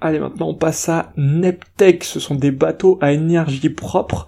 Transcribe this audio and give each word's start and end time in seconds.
Allez, 0.00 0.18
maintenant 0.18 0.50
on 0.50 0.54
passe 0.54 0.88
à 0.88 1.12
Neptech. 1.16 2.04
Ce 2.04 2.20
sont 2.20 2.34
des 2.34 2.50
bateaux 2.50 2.98
à 3.00 3.12
énergie 3.12 3.70
propre 3.70 4.26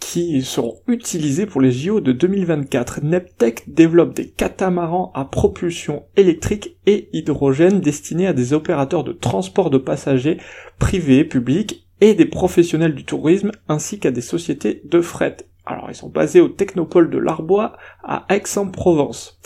qui 0.00 0.42
seront 0.42 0.80
utilisés 0.88 1.46
pour 1.46 1.60
les 1.60 1.70
JO 1.70 2.00
de 2.00 2.12
2024. 2.12 3.02
Neptech 3.02 3.72
développe 3.72 4.14
des 4.14 4.28
catamarans 4.28 5.12
à 5.14 5.24
propulsion 5.24 6.04
électrique 6.16 6.76
et 6.86 7.08
hydrogène 7.12 7.80
destinés 7.80 8.26
à 8.26 8.32
des 8.32 8.52
opérateurs 8.52 9.04
de 9.04 9.12
transport 9.12 9.70
de 9.70 9.78
passagers 9.78 10.38
privés, 10.78 11.24
publics 11.24 11.86
et 12.00 12.14
des 12.14 12.26
professionnels 12.26 12.94
du 12.94 13.04
tourisme 13.04 13.52
ainsi 13.68 14.00
qu'à 14.00 14.10
des 14.10 14.22
sociétés 14.22 14.82
de 14.84 15.00
fret. 15.00 15.36
Alors 15.66 15.86
ils 15.88 15.94
sont 15.94 16.08
basés 16.08 16.40
au 16.40 16.48
Technopole 16.48 17.08
de 17.08 17.18
l'Arbois 17.18 17.76
à 18.02 18.26
Aix-en-Provence. 18.28 19.38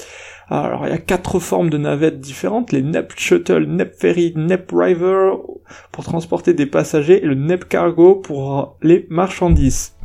Alors 0.48 0.86
il 0.86 0.90
y 0.90 0.94
a 0.94 0.98
quatre 0.98 1.40
formes 1.40 1.70
de 1.70 1.78
navettes 1.78 2.20
différentes, 2.20 2.70
les 2.70 2.82
NEP 2.82 3.12
Shuttle, 3.16 3.64
NEP 3.66 3.94
Ferry, 3.96 4.32
NEP 4.36 4.70
River 4.72 5.32
pour 5.90 6.04
transporter 6.04 6.54
des 6.54 6.66
passagers 6.66 7.22
et 7.22 7.26
le 7.26 7.34
NEP 7.34 7.68
Cargo 7.68 8.14
pour 8.14 8.76
les 8.80 9.06
marchandises. 9.10 9.96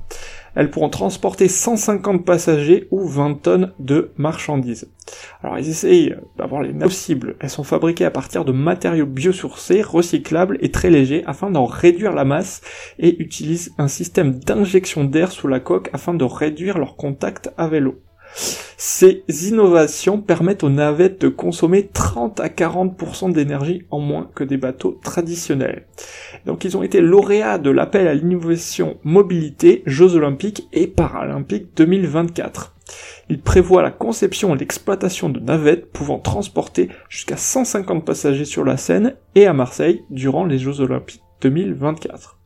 Elles 0.55 0.69
pourront 0.69 0.89
transporter 0.89 1.47
150 1.47 2.25
passagers 2.25 2.87
ou 2.91 3.07
20 3.07 3.41
tonnes 3.41 3.73
de 3.79 4.11
marchandises. 4.17 4.91
Alors 5.43 5.59
ils 5.59 5.69
essayent 5.69 6.15
d'avoir 6.37 6.61
les 6.61 6.73
possibles. 6.73 7.35
Elles 7.39 7.49
sont 7.49 7.63
fabriquées 7.63 8.05
à 8.05 8.11
partir 8.11 8.43
de 8.43 8.51
matériaux 8.51 9.05
biosourcés, 9.05 9.81
recyclables 9.81 10.57
et 10.59 10.71
très 10.71 10.89
légers 10.89 11.23
afin 11.25 11.51
d'en 11.51 11.65
réduire 11.65 12.13
la 12.13 12.25
masse 12.25 12.61
et 12.99 13.21
utilisent 13.21 13.73
un 13.77 13.87
système 13.87 14.39
d'injection 14.39 15.03
d'air 15.03 15.31
sous 15.31 15.47
la 15.47 15.59
coque 15.59 15.89
afin 15.93 16.13
de 16.13 16.25
réduire 16.25 16.79
leur 16.79 16.95
contact 16.95 17.51
avec 17.57 17.81
l'eau. 17.81 18.01
Ces 18.35 19.23
innovations 19.47 20.19
permettent 20.19 20.63
aux 20.63 20.69
navettes 20.69 21.21
de 21.21 21.27
consommer 21.27 21.87
30 21.87 22.39
à 22.39 22.47
40% 22.47 23.31
d'énergie 23.31 23.83
en 23.91 23.99
moins 23.99 24.29
que 24.33 24.43
des 24.43 24.57
bateaux 24.57 24.99
traditionnels. 25.03 25.85
Donc 26.45 26.65
ils 26.65 26.75
ont 26.75 26.83
été 26.83 26.99
lauréats 26.99 27.59
de 27.59 27.69
l'appel 27.69 28.07
à 28.07 28.15
l'innovation 28.15 28.97
mobilité 29.03 29.83
Jeux 29.85 30.15
olympiques 30.15 30.67
et 30.73 30.87
paralympiques 30.87 31.77
2024. 31.77 32.75
Ils 33.29 33.41
prévoient 33.41 33.83
la 33.83 33.91
conception 33.91 34.55
et 34.55 34.57
l'exploitation 34.57 35.29
de 35.29 35.39
navettes 35.39 35.91
pouvant 35.91 36.19
transporter 36.19 36.89
jusqu'à 37.07 37.37
150 37.37 38.03
passagers 38.03 38.45
sur 38.45 38.65
la 38.65 38.77
Seine 38.77 39.15
et 39.35 39.45
à 39.45 39.53
Marseille 39.53 40.03
durant 40.09 40.43
les 40.43 40.57
Jeux 40.57 40.81
olympiques 40.81 41.21
2024. 41.41 42.40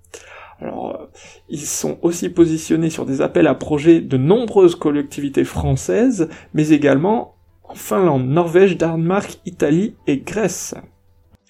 Alors, 0.62 0.96
euh, 0.96 1.06
ils 1.50 1.60
sont 1.60 1.98
aussi 2.02 2.30
positionnés 2.30 2.90
sur 2.90 3.06
des 3.06 3.22
appels 3.22 3.48
à 3.48 3.56
projets 3.56 4.02
de 4.02 4.18
nombreuses 4.18 4.76
collectivités 4.76 5.44
françaises, 5.44 6.30
mais 6.54 6.70
également 6.70 7.36
en 7.64 7.76
Finlande, 7.76 8.28
Norvège, 8.28 8.78
Danemark, 8.78 9.40
Italie 9.46 9.96
et 10.08 10.20
Grèce. 10.20 10.76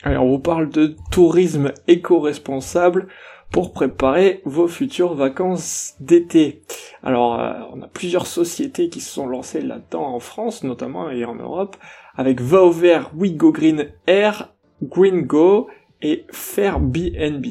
Alors, 0.04 0.26
on 0.26 0.32
vous 0.32 0.40
parle 0.40 0.70
de 0.70 0.96
tourisme 1.12 1.72
éco-responsable 1.88 3.08
pour 3.52 3.74
préparer 3.74 4.42
vos 4.46 4.68
futures 4.68 5.14
vacances 5.14 5.96
d'été. 6.00 6.64
Alors, 7.04 7.40
euh, 7.40 7.54
on 7.74 7.82
a 7.82 7.88
plusieurs 7.88 8.28
sociétés 8.28 8.90
qui 8.90 9.02
se 9.02 9.12
sont 9.12 9.28
lancées 9.28 9.62
là-dedans 9.62 10.04
en 10.04 10.20
France, 10.20 10.64
notamment 10.64 11.10
et 11.10 11.26
en 11.26 11.36
Europe, 11.36 11.78
avec 12.16 12.42
Va 12.42 12.64
au 12.64 12.72
vert, 12.72 13.12
We 13.16 13.34
Go 13.34 13.52
Green 13.52 13.88
Air, 14.08 14.54
Green 14.82 15.22
Go 15.22 15.68
et 16.02 16.26
Fairbnb. 16.32 17.46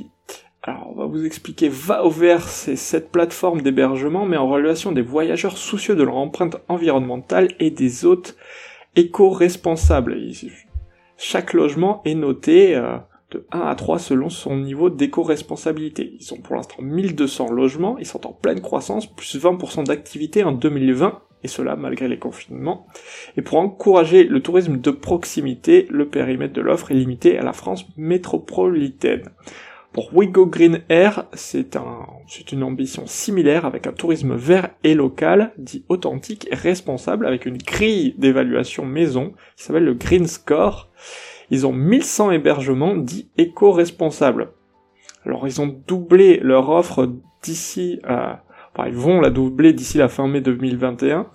Alors, 0.67 0.91
on 0.91 0.95
va 0.95 1.05
vous 1.05 1.27
expliquer 1.27 1.69
Va 1.69 2.07
au 2.07 2.11
vert, 2.11 2.49
c'est 2.49 2.77
cette 2.77 3.13
plateforme 3.13 3.61
d'hébergement, 3.61 4.25
mais 4.25 4.39
en 4.39 4.49
relation 4.49 4.93
des 4.93 5.03
voyageurs 5.03 5.59
soucieux 5.59 5.95
de 5.95 6.03
leur 6.03 6.17
empreinte 6.17 6.57
environnementale 6.69 7.49
et 7.61 7.71
des 7.71 8.07
hôtes 8.07 8.35
éco-responsables. 8.97 10.17
Chaque 11.19 11.53
logement 11.53 12.01
est 12.07 12.15
noté 12.15 12.75
euh, 12.77 12.97
de 13.31 13.47
1 13.53 13.61
à 13.61 13.75
3 13.75 13.99
selon 13.99 14.31
son 14.31 14.57
niveau 14.57 14.89
d'éco-responsabilité. 14.89 16.15
Ils 16.19 16.25
sont 16.25 16.39
pour 16.39 16.57
l'instant 16.57 16.81
1200 16.81 17.53
logements, 17.53 17.99
ils 17.99 18.07
sont 18.07 18.27
en 18.27 18.33
pleine 18.33 18.63
croissance, 18.63 19.07
plus 19.07 19.39
20% 19.39 19.85
d'activité 19.85 20.45
en 20.45 20.53
2020, 20.53 21.21
et 21.43 21.49
cela 21.49 21.77
malgré 21.77 22.09
les 22.09 22.19
confinements. 22.19 22.87
Et 23.37 23.43
pour 23.43 23.59
encourager 23.59 24.25
le 24.25 24.41
tourisme 24.41 24.81
de 24.81 24.91
proximité, 24.91 25.87
le 25.91 26.09
périmètre 26.09 26.55
de 26.55 26.63
l'offre 26.63 26.91
est 26.91 26.95
limité 26.95 27.37
à 27.37 27.43
la 27.43 27.53
France 27.53 27.85
métropolitaine. 27.99 29.29
Pour 29.95 30.13
Wigo 30.13 30.47
Green 30.47 30.81
Air, 30.89 31.27
c'est 31.35 31.77
un, 31.77 32.09
une 32.51 32.65
ambition 32.65 33.07
similaire 33.07 33.65
avec 33.65 33.87
un 33.87 33.93
tourisme 33.93 34.35
vert 34.35 34.71
et 34.83 34.93
local, 34.93 35.53
dit 35.57 35.85
authentique 35.89 36.49
et 36.51 36.57
responsable 36.57 37.29
avec 37.29 37.47
une 37.47 37.59
grille 37.59 38.17
d'évaluation 38.19 38.85
maison 38.85 39.35
qui 39.57 39.63
s'appelle 39.63 39.85
le 39.85 39.95
Green 39.95 40.27
Score. 40.27 40.91
Ils 41.51 41.65
ont 41.65 41.73
1100 41.73 42.33
hébergements 42.33 42.97
dits 42.97 43.31
éco-responsables. 43.39 44.51
Alors 45.25 45.47
ils 45.47 45.61
ont 45.61 45.81
doublé 45.87 46.41
leur 46.43 46.71
offre 46.71 47.13
d'ici 47.45 48.01
à, 48.03 48.43
enfin 48.75 48.89
ils 48.89 48.97
vont 48.97 49.21
la 49.21 49.31
doubler 49.31 49.73
d'ici 49.73 49.97
la 49.99 50.09
fin 50.09 50.27
mai 50.27 50.41
2021 50.41 51.29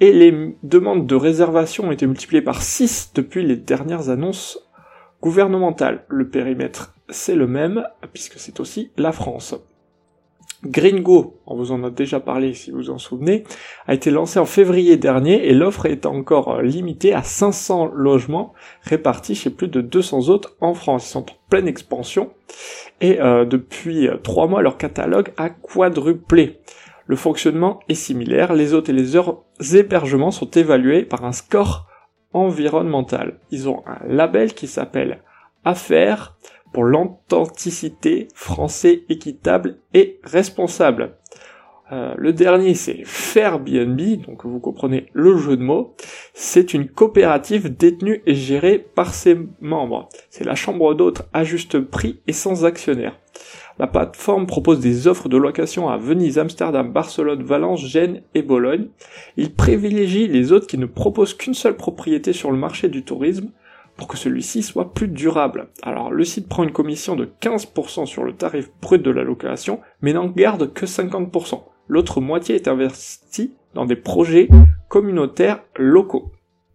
et 0.00 0.12
les 0.12 0.56
demandes 0.64 1.06
de 1.06 1.14
réservation 1.14 1.84
ont 1.84 1.92
été 1.92 2.08
multipliées 2.08 2.42
par 2.42 2.60
6 2.60 3.12
depuis 3.14 3.46
les 3.46 3.56
dernières 3.56 4.10
annonces 4.10 4.68
gouvernementales. 5.22 6.04
Le 6.08 6.28
périmètre 6.28 6.94
c'est 7.10 7.34
le 7.34 7.46
même, 7.46 7.86
puisque 8.12 8.38
c'est 8.38 8.60
aussi 8.60 8.90
la 8.96 9.12
France. 9.12 9.54
Gringo, 10.64 11.40
on 11.46 11.56
vous 11.56 11.72
en 11.72 11.82
a 11.84 11.90
déjà 11.90 12.20
parlé 12.20 12.52
si 12.52 12.70
vous 12.70 12.90
en 12.90 12.98
souvenez, 12.98 13.44
a 13.86 13.94
été 13.94 14.10
lancé 14.10 14.38
en 14.38 14.44
février 14.44 14.98
dernier 14.98 15.46
et 15.46 15.54
l'offre 15.54 15.86
est 15.86 16.04
encore 16.04 16.60
limitée 16.60 17.14
à 17.14 17.22
500 17.22 17.92
logements 17.94 18.52
répartis 18.82 19.34
chez 19.34 19.48
plus 19.48 19.68
de 19.68 19.80
200 19.80 20.28
autres 20.28 20.56
en 20.60 20.74
France. 20.74 21.06
Ils 21.06 21.12
sont 21.12 21.30
en 21.30 21.36
pleine 21.48 21.66
expansion 21.66 22.30
et 23.00 23.22
euh, 23.22 23.46
depuis 23.46 24.08
trois 24.22 24.48
mois 24.48 24.60
leur 24.60 24.76
catalogue 24.76 25.32
a 25.38 25.48
quadruplé. 25.48 26.60
Le 27.06 27.16
fonctionnement 27.16 27.80
est 27.88 27.94
similaire, 27.94 28.52
les 28.52 28.74
hôtes 28.74 28.90
et 28.90 28.92
les 28.92 29.16
hébergements 29.74 30.30
sont 30.30 30.50
évalués 30.50 31.04
par 31.04 31.24
un 31.24 31.32
score 31.32 31.88
environnemental. 32.34 33.40
Ils 33.50 33.68
ont 33.68 33.82
un 33.86 34.06
label 34.06 34.52
qui 34.52 34.66
s'appelle 34.66 35.22
Affaires 35.64 36.36
pour 36.72 36.84
l'authenticité, 36.84 38.28
français 38.34 39.02
équitable 39.08 39.78
et 39.94 40.20
responsable. 40.22 41.16
Euh, 41.92 42.14
le 42.16 42.32
dernier, 42.32 42.74
c'est 42.74 43.02
Fairbnb, 43.04 44.00
donc 44.26 44.44
vous 44.44 44.60
comprenez 44.60 45.06
le 45.12 45.36
jeu 45.36 45.56
de 45.56 45.62
mots. 45.62 45.96
C'est 46.34 46.72
une 46.72 46.88
coopérative 46.88 47.76
détenue 47.76 48.22
et 48.26 48.34
gérée 48.34 48.78
par 48.78 49.12
ses 49.12 49.36
membres. 49.60 50.08
C'est 50.30 50.44
la 50.44 50.54
chambre 50.54 50.94
d'hôtes 50.94 51.22
à 51.32 51.42
juste 51.42 51.80
prix 51.80 52.20
et 52.28 52.32
sans 52.32 52.64
actionnaire. 52.64 53.18
La 53.78 53.86
plateforme 53.86 54.46
propose 54.46 54.78
des 54.78 55.08
offres 55.08 55.28
de 55.28 55.38
location 55.38 55.88
à 55.88 55.96
Venise, 55.96 56.38
Amsterdam, 56.38 56.92
Barcelone, 56.92 57.42
Valence, 57.42 57.84
Gênes 57.84 58.22
et 58.34 58.42
Bologne. 58.42 58.88
Il 59.36 59.54
privilégie 59.54 60.28
les 60.28 60.52
hôtes 60.52 60.66
qui 60.66 60.78
ne 60.78 60.86
proposent 60.86 61.34
qu'une 61.34 61.54
seule 61.54 61.76
propriété 61.76 62.32
sur 62.32 62.52
le 62.52 62.58
marché 62.58 62.88
du 62.88 63.04
tourisme 63.04 63.50
pour 64.00 64.08
que 64.08 64.16
celui-ci 64.16 64.62
soit 64.62 64.94
plus 64.94 65.08
durable. 65.08 65.68
Alors 65.82 66.10
le 66.10 66.24
site 66.24 66.48
prend 66.48 66.64
une 66.64 66.72
commission 66.72 67.16
de 67.16 67.30
15% 67.42 68.06
sur 68.06 68.24
le 68.24 68.32
tarif 68.32 68.70
brut 68.80 69.02
de 69.02 69.10
la 69.10 69.24
location, 69.24 69.80
mais 70.00 70.14
n'en 70.14 70.26
garde 70.26 70.72
que 70.72 70.86
50%. 70.86 71.62
L'autre 71.86 72.22
moitié 72.22 72.54
est 72.54 72.66
investie 72.66 73.52
dans 73.74 73.84
des 73.84 73.96
projets 73.96 74.48
communautaires 74.88 75.62
locaux 75.76 76.32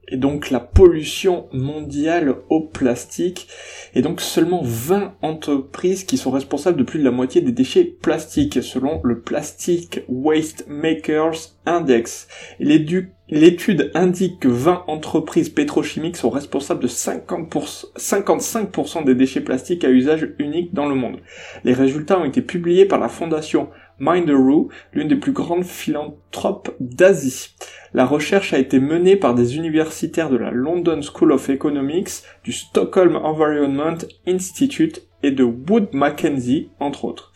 et 0.07 0.17
donc 0.17 0.49
la 0.49 0.59
pollution 0.59 1.47
mondiale 1.51 2.35
au 2.49 2.61
plastique, 2.61 3.47
et 3.93 4.01
donc 4.01 4.21
seulement 4.21 4.61
20 4.63 5.15
entreprises 5.21 6.03
qui 6.03 6.17
sont 6.17 6.31
responsables 6.31 6.77
de 6.77 6.83
plus 6.83 6.99
de 6.99 7.05
la 7.05 7.11
moitié 7.11 7.41
des 7.41 7.51
déchets 7.51 7.85
plastiques, 7.85 8.61
selon 8.61 9.01
le 9.03 9.21
Plastic 9.21 10.01
Waste 10.07 10.65
Makers 10.67 11.55
Index. 11.65 12.27
L'étude 12.59 13.91
indique 13.95 14.41
que 14.41 14.47
20 14.47 14.83
entreprises 14.87 15.49
pétrochimiques 15.49 16.17
sont 16.17 16.29
responsables 16.29 16.83
de 16.83 16.87
50%, 16.87 17.93
55% 17.97 19.03
des 19.03 19.15
déchets 19.15 19.41
plastiques 19.41 19.83
à 19.83 19.89
usage 19.89 20.29
unique 20.37 20.73
dans 20.73 20.85
le 20.87 20.95
monde. 20.95 21.17
Les 21.63 21.73
résultats 21.73 22.19
ont 22.19 22.25
été 22.25 22.41
publiés 22.41 22.85
par 22.85 22.99
la 22.99 23.09
fondation 23.09 23.69
Minderoo, 23.99 24.69
l'une 24.93 25.07
des 25.07 25.15
plus 25.15 25.31
grandes 25.31 25.63
philanthropes 25.63 26.75
d'Asie. 26.79 27.55
La 27.93 28.05
recherche 28.05 28.53
a 28.53 28.59
été 28.59 28.79
menée 28.79 29.15
par 29.15 29.35
des 29.35 29.55
universitaires 29.55 30.29
de 30.29 30.37
la 30.37 30.51
London 30.51 31.01
School 31.01 31.31
of 31.31 31.49
Economics, 31.49 32.23
du 32.43 32.51
Stockholm 32.51 33.15
Environment 33.15 33.97
Institute 34.27 35.01
et 35.23 35.31
de 35.31 35.43
Wood 35.43 35.89
Mackenzie, 35.93 36.69
entre 36.79 37.05
autres. 37.05 37.31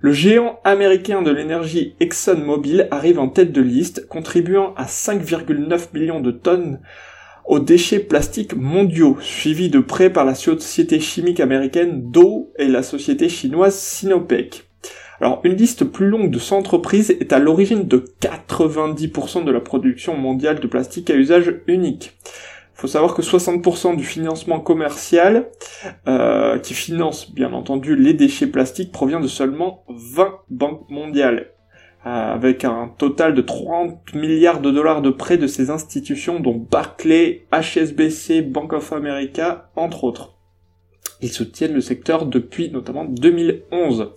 Le 0.00 0.12
géant 0.12 0.60
américain 0.62 1.22
de 1.22 1.32
l'énergie 1.32 1.96
ExxonMobil 1.98 2.86
arrive 2.90 3.18
en 3.18 3.28
tête 3.28 3.52
de 3.52 3.60
liste, 3.60 4.06
contribuant 4.06 4.72
à 4.76 4.84
5,9 4.84 5.88
millions 5.92 6.20
de 6.20 6.30
tonnes 6.30 6.80
aux 7.44 7.58
déchets 7.58 7.98
plastiques 7.98 8.54
mondiaux, 8.54 9.16
suivi 9.20 9.70
de 9.70 9.80
près 9.80 10.10
par 10.10 10.24
la 10.24 10.34
société 10.34 11.00
chimique 11.00 11.40
américaine 11.40 12.10
Dow 12.10 12.52
et 12.58 12.68
la 12.68 12.82
société 12.82 13.28
chinoise 13.28 13.76
Sinopec. 13.76 14.67
Alors, 15.20 15.40
une 15.42 15.54
liste 15.54 15.84
plus 15.84 16.06
longue 16.06 16.30
de 16.30 16.38
100 16.38 16.58
entreprises 16.58 17.10
est 17.10 17.32
à 17.32 17.40
l'origine 17.40 17.88
de 17.88 18.04
90% 18.20 19.44
de 19.44 19.50
la 19.50 19.60
production 19.60 20.16
mondiale 20.16 20.60
de 20.60 20.66
plastique 20.68 21.10
à 21.10 21.14
usage 21.14 21.54
unique. 21.66 22.16
Il 22.24 22.82
faut 22.82 22.86
savoir 22.86 23.14
que 23.14 23.22
60% 23.22 23.96
du 23.96 24.04
financement 24.04 24.60
commercial, 24.60 25.48
euh, 26.06 26.60
qui 26.60 26.74
finance 26.74 27.32
bien 27.32 27.52
entendu 27.52 27.96
les 27.96 28.14
déchets 28.14 28.46
plastiques, 28.46 28.92
provient 28.92 29.18
de 29.18 29.26
seulement 29.26 29.84
20 29.88 30.34
banques 30.50 30.88
mondiales. 30.88 31.50
Avec 32.04 32.64
un 32.64 32.92
total 32.96 33.34
de 33.34 33.42
30 33.42 34.14
milliards 34.14 34.60
de 34.60 34.70
dollars 34.70 35.02
de 35.02 35.10
prêts 35.10 35.36
de 35.36 35.48
ces 35.48 35.70
institutions, 35.70 36.38
dont 36.38 36.54
Barclay, 36.70 37.46
HSBC, 37.52 38.42
Bank 38.42 38.72
of 38.72 38.92
America, 38.92 39.68
entre 39.74 40.04
autres. 40.04 40.36
Ils 41.20 41.32
soutiennent 41.32 41.74
le 41.74 41.80
secteur 41.80 42.26
depuis 42.26 42.70
notamment 42.70 43.04
2011. 43.04 44.12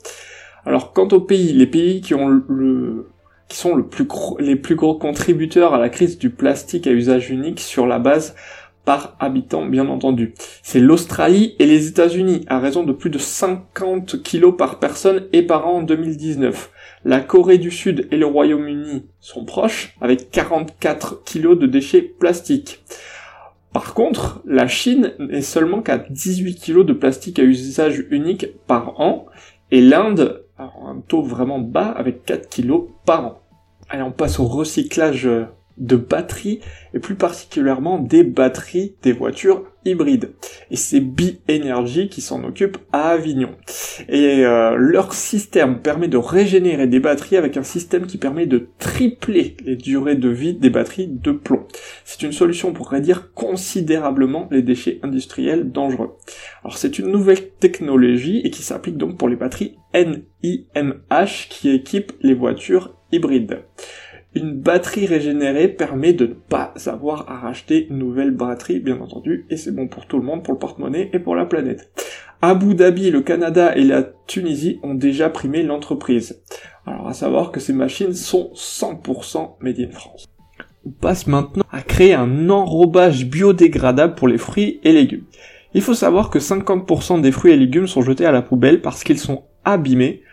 Alors 0.65 0.93
quant 0.93 1.07
aux 1.09 1.21
pays, 1.21 1.53
les 1.53 1.67
pays 1.67 2.01
qui 2.01 2.13
ont 2.13 2.27
le 2.27 3.07
qui 3.47 3.57
sont 3.57 3.75
le 3.75 3.85
plus 3.85 4.07
les 4.39 4.55
plus 4.55 4.75
gros 4.75 4.95
contributeurs 4.95 5.73
à 5.73 5.77
la 5.77 5.89
crise 5.89 6.17
du 6.17 6.29
plastique 6.29 6.87
à 6.87 6.91
usage 6.91 7.29
unique 7.29 7.59
sur 7.59 7.85
la 7.85 7.99
base 7.99 8.33
par 8.85 9.15
habitant 9.19 9.65
bien 9.65 9.87
entendu. 9.87 10.33
C'est 10.63 10.79
l'Australie 10.79 11.55
et 11.59 11.65
les 11.65 11.87
États-Unis 11.87 12.45
à 12.47 12.59
raison 12.59 12.83
de 12.83 12.93
plus 12.93 13.09
de 13.09 13.17
50 13.17 14.23
kilos 14.23 14.55
par 14.57 14.79
personne 14.79 15.27
et 15.33 15.43
par 15.43 15.67
an 15.67 15.79
en 15.79 15.81
2019. 15.83 16.71
La 17.03 17.19
Corée 17.19 17.57
du 17.57 17.71
Sud 17.71 18.07
et 18.11 18.17
le 18.17 18.25
Royaume-Uni 18.25 19.05
sont 19.19 19.45
proches 19.45 19.95
avec 20.01 20.31
44 20.31 21.23
kilos 21.23 21.59
de 21.59 21.67
déchets 21.67 22.01
plastiques. 22.01 22.83
Par 23.73 23.93
contre, 23.93 24.41
la 24.45 24.67
Chine 24.67 25.13
n'est 25.19 25.41
seulement 25.41 25.81
qu'à 25.81 25.97
18 25.97 26.55
kilos 26.55 26.85
de 26.85 26.93
plastique 26.93 27.39
à 27.39 27.43
usage 27.43 28.05
unique 28.09 28.47
par 28.67 28.99
an 28.99 29.27
et 29.71 29.81
l'Inde 29.81 30.40
un 30.61 31.01
taux 31.07 31.23
vraiment 31.23 31.59
bas 31.59 31.87
avec 31.87 32.25
4 32.25 32.49
kilos 32.49 32.83
par 33.05 33.25
an. 33.25 33.39
Allez, 33.89 34.03
on 34.03 34.11
passe 34.11 34.39
au 34.39 34.45
recyclage 34.45 35.29
de 35.81 35.95
batteries 35.95 36.61
et 36.93 36.99
plus 36.99 37.15
particulièrement 37.15 37.99
des 37.99 38.23
batteries 38.23 38.95
des 39.01 39.11
voitures 39.11 39.65
hybrides. 39.83 40.31
Et 40.69 40.75
c'est 40.75 40.99
Bi-Energy 40.99 42.07
qui 42.07 42.21
s'en 42.21 42.43
occupe 42.43 42.77
à 42.93 43.09
Avignon. 43.09 43.49
Et 44.07 44.45
euh, 44.45 44.75
leur 44.77 45.13
système 45.13 45.79
permet 45.79 46.07
de 46.07 46.17
régénérer 46.17 46.87
des 46.87 46.99
batteries 46.99 47.37
avec 47.37 47.57
un 47.57 47.63
système 47.63 48.05
qui 48.05 48.17
permet 48.17 48.45
de 48.45 48.67
tripler 48.77 49.57
les 49.65 49.75
durées 49.75 50.15
de 50.15 50.29
vie 50.29 50.53
des 50.53 50.69
batteries 50.69 51.07
de 51.07 51.31
plomb. 51.31 51.65
C'est 52.05 52.21
une 52.21 52.31
solution 52.31 52.73
pour 52.73 52.89
réduire 52.89 53.33
considérablement 53.33 54.47
les 54.51 54.61
déchets 54.61 54.99
industriels 55.01 55.71
dangereux. 55.71 56.15
Alors 56.63 56.77
c'est 56.77 56.99
une 56.99 57.07
nouvelle 57.07 57.49
technologie 57.59 58.41
et 58.43 58.51
qui 58.51 58.61
s'applique 58.61 58.97
donc 58.97 59.17
pour 59.17 59.29
les 59.29 59.35
batteries 59.35 59.77
NIMH 59.95 61.47
qui 61.49 61.71
équipent 61.71 62.13
les 62.21 62.35
voitures 62.35 62.95
hybrides. 63.11 63.59
Une 64.33 64.53
batterie 64.53 65.07
régénérée 65.07 65.67
permet 65.67 66.13
de 66.13 66.27
ne 66.27 66.33
pas 66.33 66.73
avoir 66.85 67.29
à 67.29 67.37
racheter 67.37 67.87
une 67.89 67.97
nouvelle 67.97 68.31
batterie, 68.31 68.79
bien 68.79 69.01
entendu, 69.01 69.45
et 69.49 69.57
c'est 69.57 69.75
bon 69.75 69.89
pour 69.89 70.05
tout 70.05 70.17
le 70.17 70.23
monde, 70.23 70.41
pour 70.41 70.53
le 70.53 70.59
porte-monnaie 70.59 71.09
et 71.11 71.19
pour 71.19 71.35
la 71.35 71.45
planète. 71.45 71.91
Abu 72.41 72.73
Dhabi, 72.73 73.11
le 73.11 73.21
Canada 73.21 73.75
et 73.75 73.83
la 73.83 74.03
Tunisie 74.27 74.79
ont 74.83 74.93
déjà 74.93 75.29
primé 75.29 75.63
l'entreprise. 75.63 76.41
Alors 76.87 77.09
à 77.09 77.13
savoir 77.13 77.51
que 77.51 77.59
ces 77.59 77.73
machines 77.73 78.13
sont 78.13 78.51
100% 78.55 79.57
made 79.59 79.79
in 79.79 79.91
France. 79.91 80.25
On 80.85 80.91
passe 80.91 81.27
maintenant 81.27 81.65
à 81.69 81.81
créer 81.81 82.13
un 82.13 82.49
enrobage 82.49 83.25
biodégradable 83.25 84.15
pour 84.15 84.29
les 84.29 84.37
fruits 84.37 84.79
et 84.83 84.93
légumes. 84.93 85.25
Il 85.73 85.81
faut 85.81 85.93
savoir 85.93 86.29
que 86.29 86.39
50% 86.39 87.19
des 87.19 87.31
fruits 87.33 87.51
et 87.51 87.57
légumes 87.57 87.87
sont 87.87 88.01
jetés 88.01 88.25
à 88.25 88.31
la 88.31 88.41
poubelle 88.41 88.81
parce 88.81 89.03
qu'ils 89.03 89.19
sont 89.19 89.43
abîmés 89.65 90.23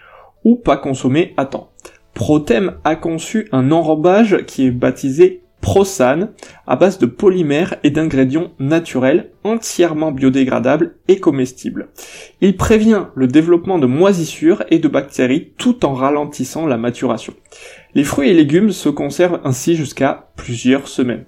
ou 0.44 0.54
pas 0.54 0.76
consommés 0.76 1.34
à 1.36 1.46
temps. 1.46 1.72
Protem 2.18 2.72
a 2.82 2.96
conçu 2.96 3.46
un 3.52 3.70
enrobage 3.70 4.44
qui 4.44 4.66
est 4.66 4.72
baptisé 4.72 5.44
Prosan 5.60 6.30
à 6.66 6.74
base 6.74 6.98
de 6.98 7.06
polymères 7.06 7.76
et 7.84 7.90
d'ingrédients 7.90 8.50
naturels 8.58 9.30
entièrement 9.44 10.10
biodégradables 10.10 10.96
et 11.06 11.20
comestibles. 11.20 11.90
Il 12.40 12.56
prévient 12.56 13.04
le 13.14 13.28
développement 13.28 13.78
de 13.78 13.86
moisissures 13.86 14.64
et 14.68 14.80
de 14.80 14.88
bactéries 14.88 15.52
tout 15.58 15.86
en 15.86 15.94
ralentissant 15.94 16.66
la 16.66 16.76
maturation. 16.76 17.34
Les 17.94 18.02
fruits 18.02 18.30
et 18.30 18.34
légumes 18.34 18.72
se 18.72 18.88
conservent 18.88 19.40
ainsi 19.44 19.76
jusqu'à 19.76 20.28
plusieurs 20.34 20.88
semaines. 20.88 21.24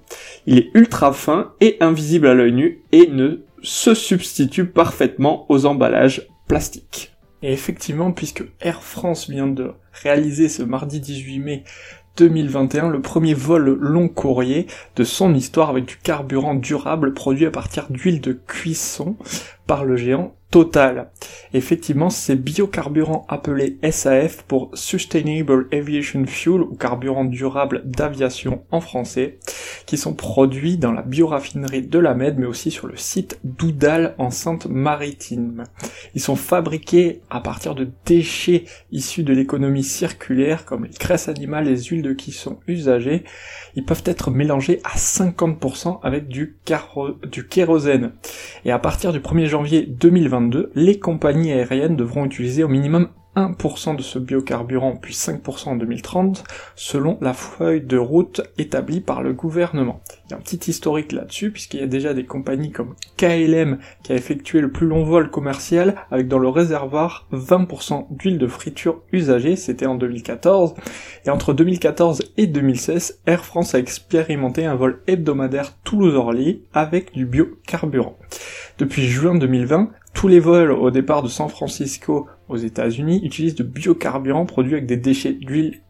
Il 0.47 0.59
est 0.59 0.71
ultra 0.75 1.13
fin 1.13 1.53
et 1.61 1.77
invisible 1.79 2.27
à 2.27 2.35
l'œil 2.35 2.53
nu 2.53 2.83
et 2.91 3.07
ne 3.07 3.45
se 3.63 3.95
substitue 3.95 4.67
parfaitement 4.67 5.47
aux 5.51 5.67
emballages 5.67 6.27
plastiques. 6.49 7.13
Et 7.43 7.53
effectivement, 7.53 8.13
puisque 8.13 8.45
Air 8.61 8.83
France 8.83 9.31
vient 9.31 9.47
de 9.47 9.73
réaliser 9.93 10.49
ce 10.49 10.63
mardi 10.63 11.01
18 11.01 11.39
mai 11.39 11.65
2021 12.17 12.91
le 12.91 13.01
premier 13.01 13.35
vol 13.35 13.79
long 13.81 14.09
courrier 14.09 14.67
de 14.97 15.05
son 15.05 15.35
histoire 15.35 15.71
avec 15.71 15.87
du 15.87 15.97
carburant 15.97 16.55
durable 16.55 17.15
produit 17.15 17.47
à 17.47 17.51
partir 17.51 17.87
d'huile 17.89 18.21
de 18.21 18.33
cuisson 18.33 19.17
par 19.67 19.85
le 19.85 19.97
géant 19.97 20.35
Total. 20.51 21.11
Effectivement, 21.53 22.11
ces 22.11 22.37
biocarburants 22.37 23.27
appelés 23.29 23.79
SAF 23.91 24.43
pour 24.43 24.71
Sustainable 24.75 25.69
Aviation 25.73 26.25
Fuel 26.27 26.63
ou 26.63 26.75
carburant 26.77 27.25
durable 27.25 27.83
d'aviation 27.85 28.63
en 28.71 28.81
français, 28.81 29.39
qui 29.87 29.97
sont 29.97 30.15
produits 30.15 30.77
dans 30.77 30.93
la 30.93 31.03
bioraffinerie 31.03 31.83
de 31.83 31.99
la 31.99 32.15
Med 32.15 32.39
mais 32.39 32.47
aussi 32.47 32.71
sur 32.71 32.87
le 32.87 32.97
site 32.97 33.41
d'Oudal 33.43 34.15
en 34.19 34.31
Sainte-Maritime. 34.31 35.65
Ils 36.15 36.21
sont 36.21 36.37
fabriqués 36.37 37.21
à 37.31 37.41
partir 37.41 37.75
de 37.75 37.89
déchets 38.07 38.65
issus 38.93 39.25
de 39.25 39.33
l'économie 39.33 39.83
circulaire 39.83 40.65
comme 40.65 40.85
les 40.85 40.91
graisses 40.91 41.29
animales, 41.29 41.65
les 41.65 41.85
huiles 41.85 42.03
de 42.03 42.13
cuisson 42.13 42.61
usagées. 42.69 43.25
Ils 43.75 43.85
peuvent 43.85 44.03
être 44.05 44.31
mélangés 44.31 44.81
à 44.85 44.97
50% 44.97 46.01
avec 46.03 46.29
du, 46.29 46.57
du 47.31 47.47
kérosène. 47.47 48.13
Et 48.65 48.71
à 48.71 48.79
partir 48.79 49.13
du 49.13 49.21
1er 49.21 49.47
janvier 49.47 49.87
2020, 49.87 50.71
les 50.75 50.99
compagnies 50.99 51.40
aériennes 51.49 51.97
devront 51.97 52.25
utiliser 52.25 52.65
au 52.65 52.69
minimum 52.69 53.09
1% 53.37 53.97
de 53.97 54.03
ce 54.03 54.19
biocarburant 54.19 54.97
puis 54.97 55.15
5% 55.15 55.69
en 55.69 55.77
2030 55.77 56.45
selon 56.75 57.19
la 57.21 57.33
feuille 57.33 57.81
de 57.81 57.97
route 57.97 58.43
établie 58.59 59.01
par 59.01 59.23
le 59.23 59.33
gouvernement. 59.33 60.01
Il 60.31 60.35
y 60.35 60.37
a 60.37 60.39
un 60.39 60.43
petit 60.43 60.71
historique 60.71 61.11
là-dessus 61.11 61.51
puisqu'il 61.51 61.81
y 61.81 61.83
a 61.83 61.89
déjà 61.89 62.15
des 62.15 62.25
compagnies 62.25 62.71
comme 62.71 62.95
KLM 63.17 63.79
qui 64.05 64.13
a 64.13 64.15
effectué 64.15 64.61
le 64.61 64.71
plus 64.71 64.87
long 64.87 65.03
vol 65.03 65.29
commercial 65.29 65.97
avec 66.13 66.29
dans 66.29 66.39
le 66.39 66.49
réservoir 66.49 67.27
20% 67.33 68.07
d'huile 68.11 68.39
de 68.39 68.47
friture 68.47 69.03
usagée, 69.11 69.57
c'était 69.57 69.87
en 69.87 69.97
2014, 69.97 70.75
et 71.27 71.31
entre 71.31 71.53
2014 71.53 72.23
et 72.37 72.47
2016, 72.47 73.23
Air 73.27 73.45
France 73.45 73.75
a 73.75 73.81
expérimenté 73.81 74.67
un 74.67 74.77
vol 74.77 75.03
hebdomadaire 75.09 75.77
Toulouse-Orly 75.83 76.63
avec 76.73 77.13
du 77.13 77.27
biocarburant. 77.27 78.17
Depuis 78.79 79.03
juin 79.03 79.35
2020, 79.35 79.91
tous 80.15 80.29
les 80.29 80.39
vols 80.39 80.71
au 80.71 80.93
départ 80.93 81.25
de 81.25 81.29
San 81.29 81.49
Francisco 81.49 82.29
aux 82.49 82.57
États-Unis 82.57 83.21
utilisent 83.25 83.57
de 83.57 83.65
biocarburants 83.65 84.47
produits 84.47 84.75
avec 84.75 84.87
des 84.87 84.97
déchets 84.97 85.33
d'huile 85.33 85.81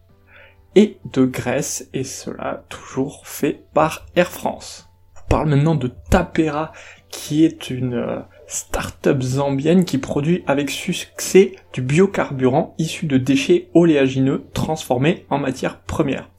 et 0.75 0.97
de 1.13 1.25
graisse, 1.25 1.89
et 1.93 2.03
cela 2.03 2.63
toujours 2.69 3.27
fait 3.27 3.63
par 3.73 4.05
Air 4.15 4.31
France. 4.31 4.89
On 5.17 5.29
parle 5.29 5.49
maintenant 5.49 5.75
de 5.75 5.91
Tapera, 6.09 6.71
qui 7.09 7.43
est 7.45 7.69
une 7.69 7.95
euh, 7.95 8.19
start-up 8.47 9.21
zambienne 9.21 9.85
qui 9.85 9.97
produit 9.97 10.43
avec 10.47 10.69
succès 10.69 11.55
du 11.73 11.81
biocarburant 11.81 12.73
issu 12.77 13.05
de 13.05 13.17
déchets 13.17 13.69
oléagineux 13.73 14.45
transformés 14.53 15.25
en 15.29 15.37
matière 15.37 15.79
première. 15.79 16.29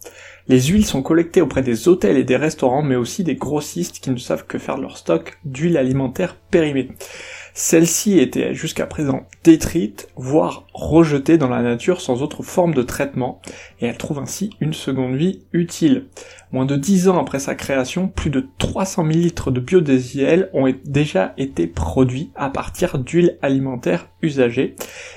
Les 0.49 0.61
huiles 0.61 0.85
sont 0.85 1.03
collectées 1.03 1.41
auprès 1.41 1.63
des 1.63 1.89
hôtels 1.89 2.17
et 2.17 2.25
des 2.25 2.37
restaurants, 2.37 2.83
mais 2.83 2.97
aussi 2.97 3.23
des 3.23 3.37
grossistes 3.37 4.01
qui 4.01 4.11
ne 4.11 4.17
savent 4.17 4.47
que 4.47 4.59
faire 4.59 4.77
leur 4.77 4.99
stock 4.99 5.39
d'huile 5.45 5.77
alimentaire 5.77 6.37
périmée. 6.51 6.89
Celle-ci 7.55 8.19
était 8.19 8.55
jusqu'à 8.55 8.87
présent 8.87 9.27
détruite, 9.45 10.09
voire 10.17 10.65
rejetée 10.73 11.37
dans 11.37 11.51
la 11.51 11.61
nature 11.61 12.01
sans 12.01 12.23
autre 12.23 12.43
forme 12.43 12.73
de 12.73 12.83
traitement, 12.83 13.43
et 13.81 13.87
elle 13.87 13.99
trouve 13.99 14.19
ainsi 14.19 14.51
une 14.61 14.73
seconde 14.73 15.17
vie 15.17 15.43
utile. 15.53 16.07
Moins 16.51 16.65
de 16.65 16.77
10 16.77 17.09
ans 17.09 17.21
après 17.21 17.39
sa 17.39 17.55
création, 17.55 18.09
plus 18.09 18.31
de 18.31 18.47
300 18.59 19.05
000 19.05 19.19
litres 19.19 19.51
de 19.51 19.61
biodiesel 19.61 20.49
ont 20.55 20.73
déjà 20.85 21.35
été 21.37 21.67
produits 21.67 22.31
à 22.37 22.49
partir 22.49 22.99
d'huile 22.99 23.37
alimentaire 23.43 24.09
usagée, 24.23 24.75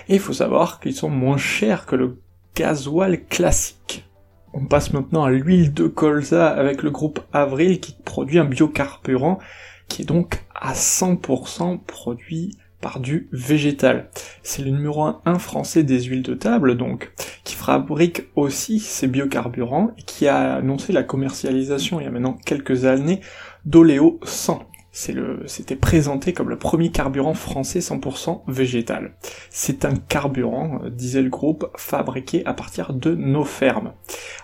et 0.09 0.15
il 0.15 0.19
faut 0.19 0.33
savoir 0.33 0.81
qu'ils 0.81 0.95
sont 0.95 1.09
moins 1.09 1.37
chers 1.37 1.85
que 1.85 1.95
le 1.95 2.17
gasoil 2.53 3.23
classique. 3.29 4.05
On 4.53 4.65
passe 4.65 4.93
maintenant 4.93 5.23
à 5.23 5.31
l'huile 5.31 5.73
de 5.73 5.87
colza 5.87 6.47
avec 6.47 6.81
le 6.81 6.89
groupe 6.89 7.19
Avril 7.33 7.81
qui 7.81 7.93
produit 8.05 8.39
un 8.39 8.45
biocarburant 8.45 9.39
qui 9.87 10.03
est 10.03 10.05
donc 10.05 10.43
à 10.53 10.73
100% 10.73 11.79
produit 11.85 12.57
par 12.85 12.99
du 12.99 13.29
végétal. 13.31 14.09
C'est 14.43 14.61
le 14.61 14.69
numéro 14.69 15.07
1 15.25 15.39
français 15.39 15.81
des 15.81 16.03
huiles 16.03 16.21
de 16.21 16.35
table, 16.35 16.77
donc, 16.77 17.13
qui 17.43 17.55
fabrique 17.55 18.27
aussi 18.35 18.79
ces 18.79 19.07
biocarburants 19.07 19.89
et 19.97 20.03
qui 20.03 20.27
a 20.27 20.57
annoncé 20.57 20.93
la 20.93 21.01
commercialisation 21.01 21.99
il 21.99 22.03
y 22.03 22.07
a 22.07 22.11
maintenant 22.11 22.37
quelques 22.45 22.85
années 22.85 23.21
d'Oléo 23.65 24.19
100. 24.23 24.69
c'était 24.91 25.75
présenté 25.75 26.33
comme 26.33 26.49
le 26.49 26.59
premier 26.59 26.91
carburant 26.91 27.33
français 27.33 27.79
100% 27.79 28.43
végétal. 28.47 29.15
C'est 29.49 29.83
un 29.83 29.95
carburant, 29.95 30.81
euh, 30.83 30.91
disait 30.91 31.23
le 31.23 31.29
groupe, 31.29 31.65
fabriqué 31.75 32.45
à 32.45 32.53
partir 32.53 32.93
de 32.93 33.15
nos 33.15 33.45
fermes. 33.45 33.93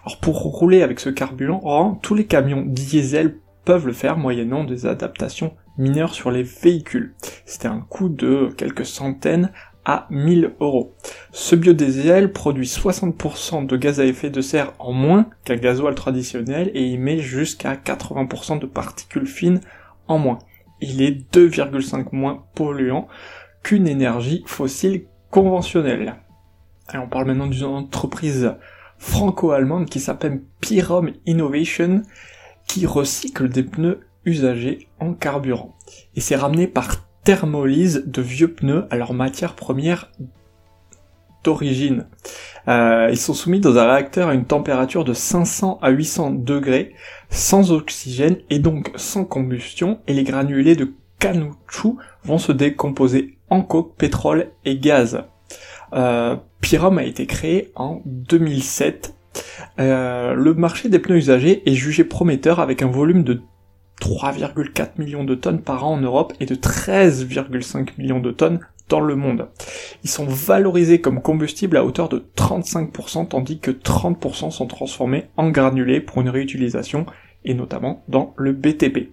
Alors 0.03 0.19
pour 0.19 0.39
rouler 0.39 0.81
avec 0.81 1.00
ce 1.00 1.10
carburant, 1.10 2.00
tous 2.01 2.15
les 2.15 2.25
camions 2.25 2.63
diesel 2.65 3.38
peuvent 3.65 3.88
le 3.88 3.94
faire 3.94 4.18
moyennant 4.18 4.63
des 4.63 4.86
adaptations 4.86 5.53
mineures 5.77 6.13
sur 6.13 6.32
les 6.32 6.44
véhicules. 6.44 7.13
C'était 7.46 7.68
un 7.68 7.80
coût 7.80 8.10
de 8.10 8.50
quelques 8.58 8.86
centaines 8.86 9.51
à 9.86 10.08
1000 10.10 10.53
euros. 10.60 10.94
Ce 11.32 11.56
biodiesel 11.56 12.32
produit 12.32 12.68
60% 12.68 13.65
de 13.65 13.77
gaz 13.77 14.00
à 14.00 14.06
effet 14.06 14.30
de 14.30 14.41
serre 14.41 14.74
en 14.80 14.94
moins 14.94 15.27
qu'un 15.44 15.56
gasoil 15.56 15.96
traditionnel 15.96 16.72
et 16.74 16.94
émet 16.94 17.20
jusqu'à 17.20 17.75
80% 17.75 18.60
de 18.60 18.68
particules 18.68 19.27
fines 19.27 19.62
en 20.08 20.20
moins. 20.20 20.39
Il 20.82 21.01
est 21.01 21.34
2,5 21.34 22.08
moins 22.12 22.44
polluant 22.56 23.08
qu'une 23.63 23.88
énergie 23.88 24.44
fossile 24.46 25.06
conventionnelle. 25.30 26.15
on 26.94 27.08
parle 27.08 27.27
maintenant 27.27 27.48
d'une 27.48 27.65
entreprise 27.65 28.53
franco-allemande 28.98 29.89
qui 29.89 30.00
s'appelle 30.00 30.44
Pyrom 30.60 31.12
Innovation 31.25 32.03
qui 32.72 32.86
recycle 32.86 33.50
des 33.50 33.63
pneus 33.63 34.00
usagés 34.24 34.88
en 35.01 35.13
carburant. 35.13 35.75
Et 36.16 36.22
c'est 36.22 36.38
ramené 36.38 36.68
par 36.68 37.06
thermolyse 37.25 38.06
de 38.06 38.22
vieux 38.22 38.54
pneus 38.54 38.86
à 38.90 38.96
leur 38.96 39.13
matière 39.13 39.56
première 39.56 40.10
d'origine. 41.44 42.08
Euh, 42.70 43.10
ils 43.12 43.18
sont 43.18 43.34
soumis 43.34 43.60
dans 43.60 43.78
un 43.78 43.92
réacteur 43.92 44.30
à 44.30 44.34
une 44.34 44.46
température 44.46 45.04
de 45.04 45.12
500 45.12 45.80
à 45.82 45.90
800 45.90 46.32
degrés, 46.32 46.94
sans 47.30 47.74
oxygène 47.74 48.38
et 48.50 48.60
donc 48.60 48.90
sans 48.96 49.25
combustion, 49.25 50.00
et 50.08 50.13
les 50.13 50.24
granulés 50.24 50.78
de 50.78 50.94
caoutchouc 51.20 51.98
vont 52.24 52.38
se 52.38 52.54
décomposer 52.54 53.38
en 53.50 53.63
coke, 53.63 53.98
pétrole 53.98 54.51
et 54.63 54.78
gaz. 54.78 55.25
Euh, 55.92 56.38
a 56.38 57.04
été 57.04 57.25
créé 57.25 57.74
en 57.75 58.01
2007 58.06 59.13
euh, 59.79 60.33
le 60.33 60.53
marché 60.53 60.89
des 60.89 61.00
pneus 61.00 61.17
usagés 61.17 61.63
est 61.69 61.75
jugé 61.75 62.03
prometteur 62.03 62.59
avec 62.59 62.81
un 62.81 62.88
volume 62.88 63.23
de 63.23 63.41
3,4 64.01 64.91
millions 64.97 65.23
de 65.23 65.35
tonnes 65.35 65.61
par 65.61 65.85
an 65.85 65.93
en 65.93 66.01
Europe 66.01 66.33
et 66.39 66.45
de 66.45 66.55
13,5 66.55 67.89
millions 67.97 68.19
de 68.19 68.31
tonnes 68.31 68.59
dans 68.89 69.00
le 69.00 69.15
monde. 69.15 69.47
Ils 70.03 70.09
sont 70.09 70.25
valorisés 70.25 71.00
comme 71.00 71.21
combustible 71.21 71.77
à 71.77 71.85
hauteur 71.85 72.09
de 72.09 72.25
35% 72.35 73.29
tandis 73.29 73.59
que 73.59 73.71
30% 73.71 74.51
sont 74.51 74.67
transformés 74.67 75.27
en 75.38 75.50
granulés 75.50 76.01
pour 76.01 76.21
une 76.21 76.29
réutilisation 76.29 77.05
et 77.45 77.53
notamment 77.53 78.03
dans 78.07 78.33
le 78.38 78.53
BTP. 78.53 79.12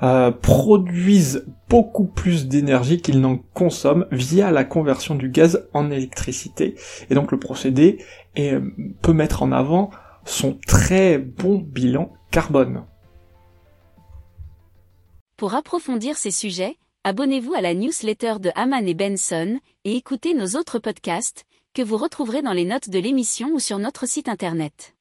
Euh, 0.00 0.30
produisent 0.30 1.44
beaucoup 1.68 2.06
plus 2.06 2.46
d'énergie 2.46 3.02
qu'ils 3.02 3.20
n'en 3.20 3.38
consomment 3.52 4.06
via 4.12 4.52
la 4.52 4.62
conversion 4.62 5.16
du 5.16 5.28
gaz 5.28 5.66
en 5.74 5.90
électricité. 5.90 6.76
Et 7.10 7.16
donc 7.16 7.32
le 7.32 7.38
procédé 7.40 7.98
euh, 8.38 8.60
peut 9.02 9.12
mettre 9.12 9.42
en 9.42 9.50
avant 9.50 9.90
son 10.24 10.56
très 10.68 11.18
bon 11.18 11.58
bilan 11.58 12.12
carbone. 12.30 12.84
Pour 15.36 15.54
approfondir 15.54 16.16
ces 16.16 16.30
sujets, 16.30 16.76
abonnez-vous 17.02 17.54
à 17.54 17.60
la 17.60 17.74
newsletter 17.74 18.34
de 18.40 18.50
Haman 18.54 18.86
et 18.86 18.94
Benson 18.94 19.58
et 19.84 19.96
écoutez 19.96 20.32
nos 20.32 20.56
autres 20.56 20.78
podcasts 20.78 21.44
que 21.74 21.82
vous 21.82 21.96
retrouverez 21.96 22.42
dans 22.42 22.52
les 22.52 22.64
notes 22.64 22.90
de 22.90 22.98
l'émission 23.00 23.50
ou 23.52 23.58
sur 23.58 23.78
notre 23.78 24.06
site 24.06 24.28
internet. 24.28 24.94